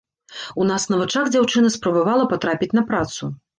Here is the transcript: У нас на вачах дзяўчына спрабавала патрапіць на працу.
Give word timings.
У 0.63 0.65
нас 0.69 0.87
на 0.93 0.99
вачах 1.01 1.29
дзяўчына 1.35 1.71
спрабавала 1.77 2.27
патрапіць 2.35 2.73
на 2.81 2.87
працу. 2.91 3.33